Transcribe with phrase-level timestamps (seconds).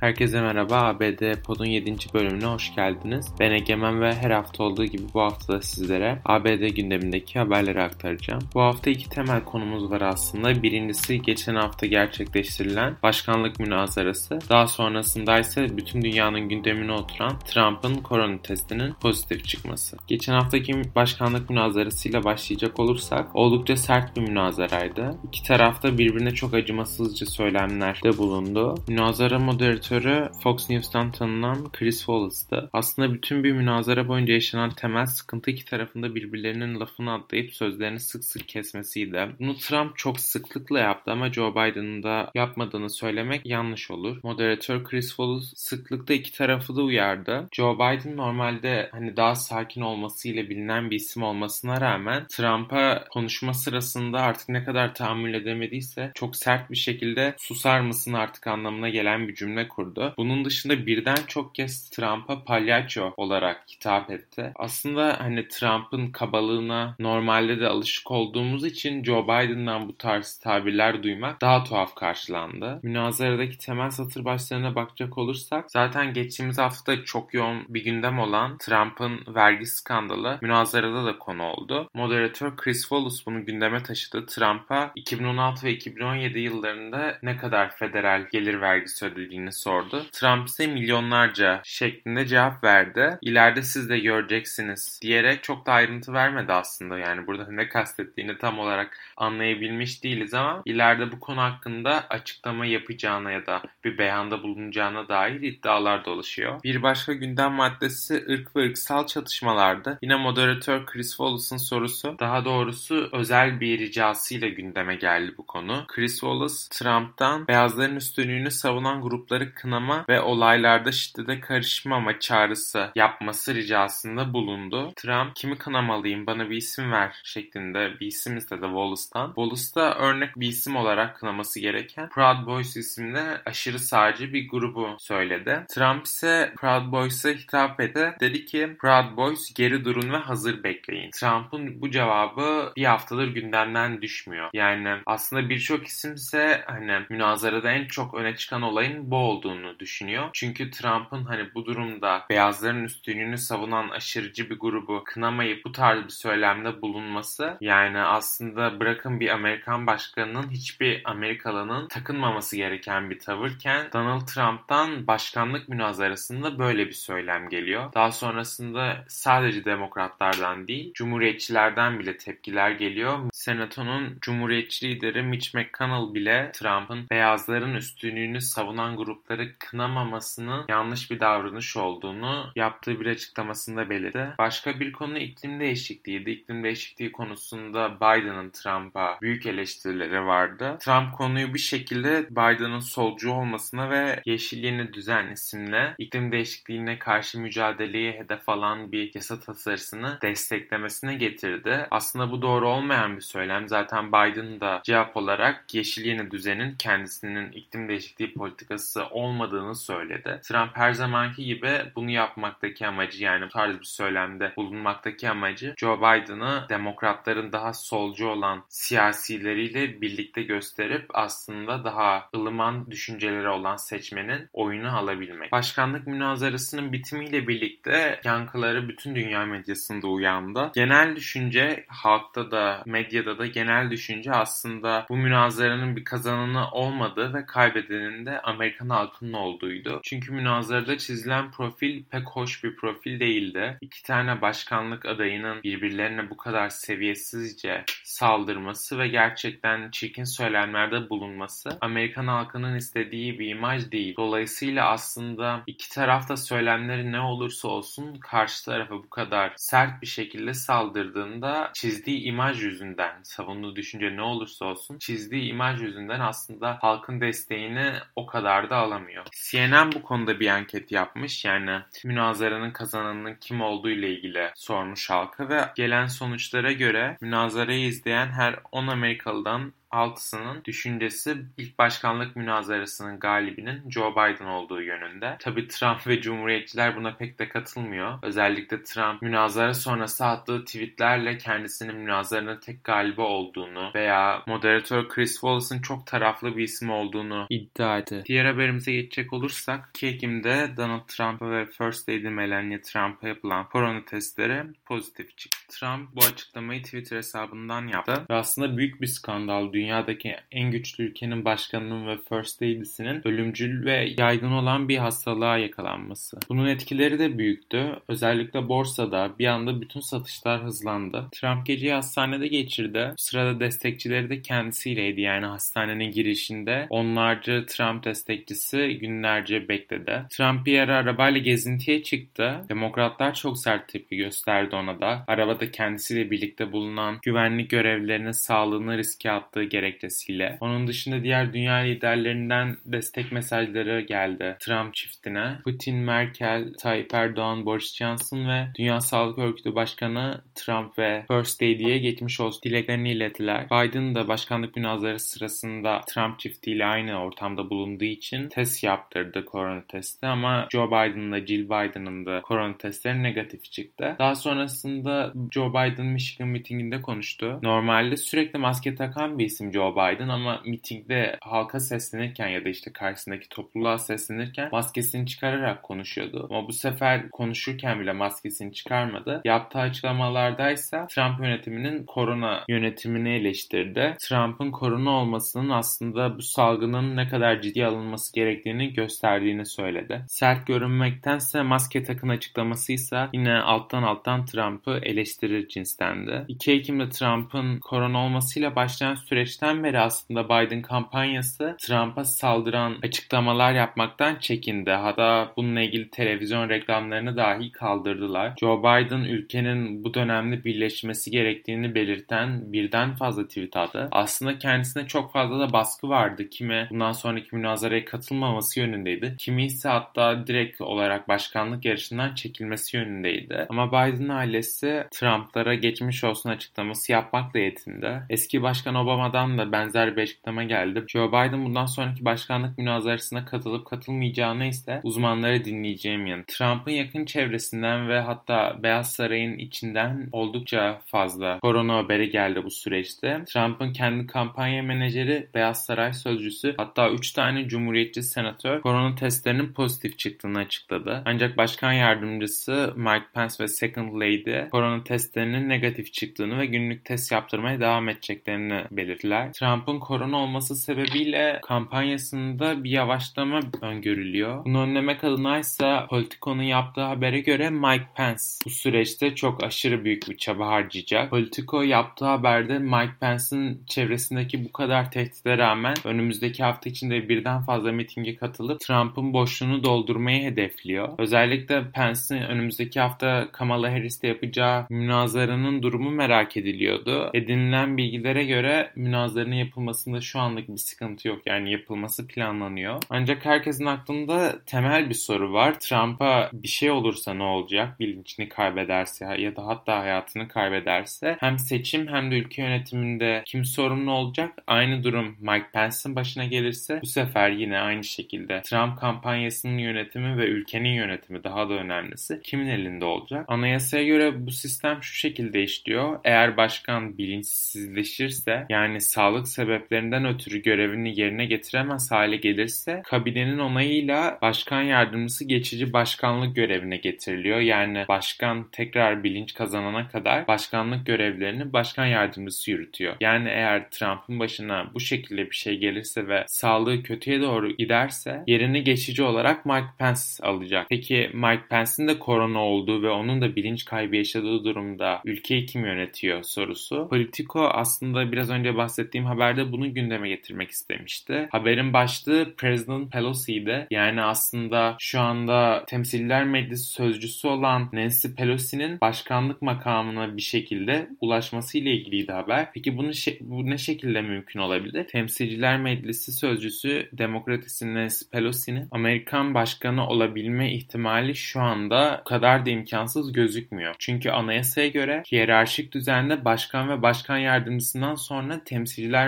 [0.00, 0.76] Herkese merhaba.
[0.76, 1.96] ABD Pod'un 7.
[2.14, 3.32] bölümüne hoş geldiniz.
[3.40, 8.42] Ben Egemen ve her hafta olduğu gibi bu hafta da sizlere ABD gündemindeki haberleri aktaracağım.
[8.54, 10.62] Bu hafta iki temel konumuz var aslında.
[10.62, 14.38] Birincisi geçen hafta gerçekleştirilen başkanlık münazarası.
[14.48, 19.96] Daha sonrasında ise bütün dünyanın gündemine oturan Trump'ın korona testinin pozitif çıkması.
[20.06, 25.18] Geçen haftaki başkanlık münazarasıyla başlayacak olursak oldukça sert bir münazaraydı.
[25.28, 28.74] İki tarafta birbirine çok acımasızca söylemlerde bulundu.
[28.88, 32.70] Münazara moderatörü moderatörü Fox News'tan tanınan Chris Wallace'dı.
[32.72, 38.24] Aslında bütün bir münazara boyunca yaşanan temel sıkıntı iki tarafında birbirlerinin lafını atlayıp sözlerini sık
[38.24, 39.28] sık kesmesiydi.
[39.40, 44.16] Bunu Trump çok sıklıkla yaptı ama Joe Biden'ın da yapmadığını söylemek yanlış olur.
[44.22, 47.48] Moderatör Chris Wallace sıklıkla iki tarafı da uyardı.
[47.52, 54.20] Joe Biden normalde hani daha sakin olmasıyla bilinen bir isim olmasına rağmen Trump'a konuşma sırasında
[54.20, 59.34] artık ne kadar tahammül edemediyse çok sert bir şekilde susar mısın artık anlamına gelen bir
[59.34, 60.14] cümle kurdu kurdu.
[60.16, 64.52] Bunun dışında birden çok kez Trump'a palyaço olarak hitap etti.
[64.54, 71.40] Aslında hani Trump'ın kabalığına normalde de alışık olduğumuz için Joe Biden'dan bu tarz tabirler duymak
[71.40, 72.80] daha tuhaf karşılandı.
[72.82, 79.34] Münazaradaki temel satır başlarına bakacak olursak zaten geçtiğimiz hafta çok yoğun bir gündem olan Trump'ın
[79.34, 81.90] vergi skandalı münazarada da konu oldu.
[81.94, 84.26] Moderatör Chris Wallace bunu gündeme taşıdı.
[84.26, 90.06] Trump'a 2016 ve 2017 yıllarında ne kadar federal gelir vergisi ödediğini sordu sordu.
[90.12, 93.18] Trump ise milyonlarca şeklinde cevap verdi.
[93.22, 96.98] İleride siz de göreceksiniz diyerek çok da ayrıntı vermedi aslında.
[96.98, 103.30] Yani burada ne kastettiğini tam olarak anlayabilmiş değiliz ama ileride bu konu hakkında açıklama yapacağına
[103.30, 106.62] ya da bir beyanda bulunacağına dair iddialar dolaşıyor.
[106.62, 109.98] Bir başka gündem maddesi ırk ve ırksal çatışmalardı.
[110.02, 115.84] Yine moderatör Chris Wallace'ın sorusu daha doğrusu özel bir ricasıyla gündeme geldi bu konu.
[115.88, 124.32] Chris Wallace Trump'tan beyazların üstünlüğünü savunan grupları kınama ve olaylarda şiddete karışmama çağrısı yapması ricasında
[124.32, 124.92] bulundu.
[124.96, 129.26] Trump kimi kınamalıyım bana bir isim ver şeklinde bir isim istedi Wallace'tan.
[129.26, 134.96] Wallace da örnek bir isim olarak kınaması gereken Proud Boys isimli aşırı sağcı bir grubu
[134.98, 135.64] söyledi.
[135.68, 138.14] Trump ise Proud Boys'a hitap etti.
[138.20, 141.10] Dedi ki Proud Boys geri durun ve hazır bekleyin.
[141.10, 144.50] Trump'ın bu cevabı bir haftadır gündemden düşmüyor.
[144.52, 149.78] Yani aslında birçok isim ise hani münazarada en çok öne çıkan olayın bu olduğu olduğunu
[149.78, 150.30] düşünüyor.
[150.32, 156.10] Çünkü Trump'ın hani bu durumda beyazların üstünlüğünü savunan aşırıcı bir grubu kınamayıp bu tarz bir
[156.10, 164.26] söylemde bulunması yani aslında bırakın bir Amerikan başkanının hiçbir Amerikalının takınmaması gereken bir tavırken Donald
[164.26, 167.92] Trump'tan başkanlık münazarasında böyle bir söylem geliyor.
[167.94, 173.18] Daha sonrasında sadece demokratlardan değil cumhuriyetçilerden bile tepkiler geliyor.
[173.32, 181.20] Senatonun cumhuriyetçi lideri Mitch McConnell bile Trump'ın beyazların üstünlüğünü savunan grupları insanları kınamamasının yanlış bir
[181.20, 184.26] davranış olduğunu yaptığı bir açıklamasında belirtti.
[184.38, 186.30] Başka bir konu iklim değişikliğiydi.
[186.30, 190.76] İklim değişikliği konusunda Biden'ın Trump'a büyük eleştirileri vardı.
[190.80, 197.40] Trump konuyu bir şekilde Biden'ın solcu olmasına ve Yeşil Yeni Düzen isimli iklim değişikliğine karşı
[197.40, 201.86] mücadeleye hedef alan bir yasa tasarısını desteklemesine getirdi.
[201.90, 203.68] Aslında bu doğru olmayan bir söylem.
[203.68, 210.40] Zaten Biden da cevap olarak Yeşil Yeni Düzen'in kendisinin iklim değişikliği politikası olmadığını söyledi.
[210.42, 215.98] Trump her zamanki gibi bunu yapmaktaki amacı yani bu tarz bir söylemde bulunmaktaki amacı Joe
[215.98, 224.98] Biden'ı demokratların daha solcu olan siyasileriyle birlikte gösterip aslında daha ılıman düşünceleri olan seçmenin oyunu
[224.98, 225.52] alabilmek.
[225.52, 230.70] Başkanlık münazarasının bitimiyle birlikte yankıları bütün dünya medyasında uyandı.
[230.74, 237.46] Genel düşünce halkta da medyada da genel düşünce aslında bu münazaranın bir kazananı olmadığı ve
[237.46, 240.00] kaybedenin de Amerikan halkı yakın olduğuydu.
[240.04, 243.78] Çünkü münazarada çizilen profil pek hoş bir profil değildi.
[243.80, 252.26] İki tane başkanlık adayının birbirlerine bu kadar seviyesizce saldırması ve gerçekten çirkin söylemlerde bulunması Amerikan
[252.26, 254.14] halkının istediği bir imaj değil.
[254.16, 260.54] Dolayısıyla aslında iki tarafta söylemleri ne olursa olsun karşı tarafa bu kadar sert bir şekilde
[260.54, 267.92] saldırdığında çizdiği imaj yüzünden savunduğu düşünce ne olursa olsun çizdiği imaj yüzünden aslında halkın desteğini
[268.16, 269.26] o kadar da alamıyor vermiyor.
[269.50, 271.44] CNN bu konuda bir anket yapmış.
[271.44, 278.26] Yani münazaranın kazananının kim olduğu ile ilgili sormuş halka ve gelen sonuçlara göre münazarayı izleyen
[278.26, 285.36] her 10 Amerikalıdan %96'sının düşüncesi ilk başkanlık münazarasının galibinin Joe Biden olduğu yönünde.
[285.40, 288.18] Tabii Trump ve Cumhuriyetçiler buna pek de katılmıyor.
[288.22, 295.82] Özellikle Trump münazara sonrası attığı tweetlerle kendisinin münazaranın tek galibi olduğunu veya moderatör Chris Wallace'ın
[295.82, 298.22] çok taraflı bir isim olduğunu iddia etti.
[298.26, 304.04] Diğer haberimize geçecek olursak 2 Ekim'de Donald Trump ve First Lady Melania Trump'a yapılan korona
[304.04, 305.60] testleri pozitif çıktı.
[305.68, 309.72] Trump bu açıklamayı Twitter hesabından yaptı ve aslında büyük bir skandal.
[309.80, 316.38] Dünyadaki en güçlü ülkenin başkanının ve First Lady'sinin ölümcül ve yaygın olan bir hastalığa yakalanması.
[316.48, 317.98] Bunun etkileri de büyüktü.
[318.08, 321.28] Özellikle borsada bir anda bütün satışlar hızlandı.
[321.32, 323.12] Trump geceyi hastanede geçirdi.
[323.16, 325.20] Sırada destekçileri de kendisiyleydi.
[325.20, 330.22] Yani hastanenin girişinde onlarca Trump destekçisi günlerce bekledi.
[330.30, 332.64] Trump bir ara arabayla gezintiye çıktı.
[332.68, 335.24] Demokratlar çok sert tepki gösterdi ona da.
[335.26, 340.58] Arabada kendisiyle birlikte bulunan güvenlik görevlilerinin sağlığını riske attığı gerekçesiyle.
[340.60, 345.58] Onun dışında diğer dünya liderlerinden destek mesajları geldi Trump çiftine.
[345.64, 351.98] Putin, Merkel, Tayyip Erdoğan, Boris Johnson ve Dünya Sağlık Örgütü Başkanı Trump ve First Lady'ye
[351.98, 353.66] geçmiş olsun dileklerini ilettiler.
[353.66, 360.26] Biden da başkanlık münazarası sırasında Trump çiftiyle aynı ortamda bulunduğu için test yaptırdı korona testi
[360.26, 364.16] ama Joe Biden'la Jill Biden'ın da korona testleri negatif çıktı.
[364.18, 367.58] Daha sonrasında Joe Biden Michigan mitinginde konuştu.
[367.62, 373.48] Normalde sürekli maske takan bir Joe Biden ama mitingde halka seslenirken ya da işte karşısındaki
[373.48, 376.46] topluluğa seslenirken maskesini çıkararak konuşuyordu.
[376.50, 379.40] Ama bu sefer konuşurken bile maskesini çıkarmadı.
[379.44, 384.16] Yaptığı açıklamalardaysa Trump yönetiminin korona yönetimini eleştirdi.
[384.28, 390.24] Trump'ın korona olmasının aslında bu salgının ne kadar ciddi alınması gerektiğini gösterdiğini söyledi.
[390.28, 396.44] Sert görünmektense maske takın açıklamasıysa yine alttan alttan Trump'ı eleştirir cinstendi.
[396.48, 399.14] 2 Ekim'de Trump'ın korona olmasıyla başlayan
[399.50, 404.90] süreçten beri aslında Biden kampanyası Trump'a saldıran açıklamalar yapmaktan çekindi.
[404.90, 408.54] Hatta bununla ilgili televizyon reklamlarını dahi kaldırdılar.
[408.60, 414.08] Joe Biden ülkenin bu dönemde birleşmesi gerektiğini belirten birden fazla tweet attı.
[414.12, 416.48] Aslında kendisine çok fazla da baskı vardı.
[416.50, 419.34] Kime bundan sonraki münazaraya katılmaması yönündeydi.
[419.38, 423.66] Kimi ise hatta direkt olarak başkanlık yarışından çekilmesi yönündeydi.
[423.68, 428.22] Ama Biden ailesi Trump'lara geçmiş olsun açıklaması yapmakla yetindi.
[428.30, 431.04] Eski başkan Obama'dan da benzer bir açıklama geldi.
[431.08, 436.44] Joe Biden bundan sonraki başkanlık münazarasına katılıp katılmayacağını ise uzmanları dinleyeceğim yanı.
[436.46, 443.44] Trump'ın yakın çevresinden ve hatta Beyaz Saray'ın içinden oldukça fazla korona haberi geldi bu süreçte.
[443.46, 450.18] Trump'ın kendi kampanya menajeri, Beyaz Saray sözcüsü hatta 3 tane cumhuriyetçi senatör korona testlerinin pozitif
[450.18, 451.22] çıktığını açıkladı.
[451.24, 457.32] Ancak başkan yardımcısı Mike Pence ve Second Lady korona testlerinin negatif çıktığını ve günlük test
[457.32, 459.29] yaptırmaya devam edeceklerini belirttiler.
[459.54, 464.64] Trump'ın korona olması sebebiyle kampanyasında bir yavaşlama öngörülüyor.
[464.64, 470.28] Bunu önlemek adına ise Politico'nun yaptığı habere göre Mike Pence bu süreçte çok aşırı büyük
[470.28, 471.30] bir çaba harcayacak.
[471.30, 477.92] Politico yaptığı haberde Mike Pence'in çevresindeki bu kadar tehdide rağmen önümüzdeki hafta içinde birden fazla
[477.92, 481.08] mitinge katılıp Trump'ın boşluğunu doldurmayı hedefliyor.
[481.18, 487.30] Özellikle Pence'in önümüzdeki hafta Kamala Harris'te yapacağı münazaranın durumu merak ediliyordu.
[487.34, 491.42] Edinilen bilgilere göre münazaranın yapılmasında şu anlık bir sıkıntı yok.
[491.46, 493.02] Yani yapılması planlanıyor.
[493.10, 495.80] Ancak herkesin aklında temel bir soru var.
[495.80, 498.00] Trump'a bir şey olursa ne olacak?
[498.00, 504.10] Bilincini kaybederse ya da hatta hayatını kaybederse hem seçim hem de ülke yönetiminde kim sorumlu
[504.10, 504.52] olacak?
[504.66, 510.46] Aynı durum Mike Pence'in başına gelirse bu sefer yine aynı şekilde Trump kampanyasının yönetimi ve
[510.46, 513.44] ülkenin yönetimi daha da önemlisi kimin elinde olacak?
[513.48, 516.20] Anayasaya göre bu sistem şu şekilde işliyor.
[516.24, 524.82] Eğer başkan bilinçsizleşirse yani sağlık sebeplerinden ötürü görevini yerine getiremez hale gelirse kabinenin onayıyla başkan
[524.82, 527.58] yardımcısı geçici başkanlık görevine getiriliyor.
[527.58, 533.16] Yani başkan tekrar bilinç kazanana kadar başkanlık görevlerini başkan yardımcısı yürütüyor.
[533.20, 538.84] Yani eğer Trump'ın başına bu şekilde bir şey gelirse ve sağlığı kötüye doğru giderse yerini
[538.84, 540.86] geçici olarak Mike Pence alacak.
[540.90, 545.84] Peki Mike Pence'in de korona olduğu ve onun da bilinç kaybı yaşadığı durumda ülkeyi kim
[545.84, 547.06] yönetiyor sorusu.
[547.10, 548.89] Politico aslında biraz önce bahsettiğim
[549.24, 551.48] haberde bunu gündeme getirmek istemişti.
[551.50, 553.86] Haberin başlığı President Pelosi'ydi.
[553.90, 561.78] Yani aslında şu anda Temsiller Meclisi sözcüsü olan Nancy Pelosi'nin başkanlık makamına bir şekilde ulaşması
[561.78, 562.72] ile ilgiliydi haber.
[562.74, 565.06] Peki bunu bu ne şekilde mümkün olabilir?
[565.06, 573.32] Temsilciler Meclisi sözcüsü Demokratisi Nancy Pelosi'nin Amerikan başkanı olabilme ihtimali şu anda kadar da imkansız
[573.32, 573.94] gözükmüyor.
[573.98, 578.79] Çünkü anayasaya göre hiyerarşik düzende başkan ve başkan yardımcısından sonra Temsilciler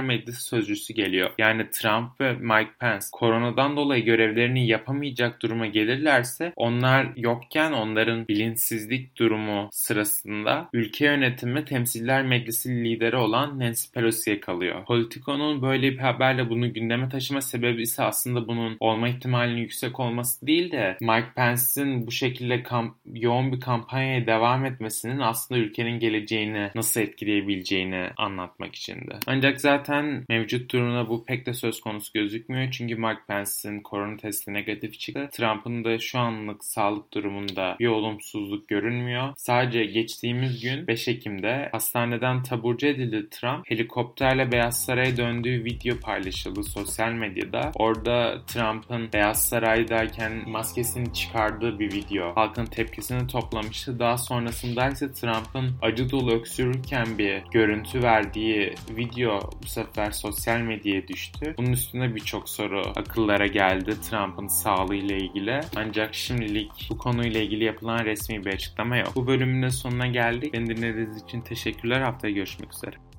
[0.02, 1.30] Meclisi sözcüsü geliyor.
[1.38, 9.18] Yani Trump ve Mike Pence koronadan dolayı görevlerini yapamayacak duruma gelirlerse onlar yokken onların bilinçsizlik
[9.18, 14.85] durumu sırasında ülke yönetimi Temsilciler Meclisi lideri olan Nancy Pelosi'ye kalıyor.
[14.85, 20.47] Politico'nun böyle bir haberle bunu gündeme taşıma sebebi ise aslında bunun olma ihtimalinin yüksek olması
[20.47, 26.71] değil de Mike Pence'in bu şekilde kamp yoğun bir kampanyaya devam etmesinin aslında ülkenin geleceğini
[26.75, 29.18] nasıl etkileyebileceğini anlatmak içindi.
[29.26, 32.70] Ancak zaten mevcut durumda bu pek de söz konusu gözükmüyor.
[32.70, 35.28] Çünkü Mike Pence'in korona testi negatif çıktı.
[35.32, 39.32] Trump'ın da şu anlık sağlık durumunda bir olumsuzluk görünmüyor.
[39.37, 43.70] Sadece geçtiğimiz gün 5 Ekim'de hastaneden taburcu edildi Trump.
[43.70, 47.72] Helikopterle Beyaz Saray'a döndüğü video paylaşıldı sosyal medyada.
[47.75, 53.99] Orada Trump'ın Beyaz Saray'dayken maskesini çıkardığı bir video halkın tepkisini toplamıştı.
[53.99, 59.32] Daha sonrasında ise Trump'ın acı dolu öksürürken bir görüntü verdiği video
[59.62, 61.55] bu sefer sosyal medyaya düştü.
[61.59, 65.61] Bunun üstüne birçok soru akıllara geldi Trump'ın sağlığı ile ilgili.
[65.77, 69.12] Ancak şimdilik bu konuyla ilgili yapılan resmi bir açıklama yok.
[69.15, 70.53] Bu bölümün de sonuna geldik.
[70.53, 72.01] Beni dinlediğiniz için teşekkürler.
[72.01, 73.12] Haftaya görüşmek üzere.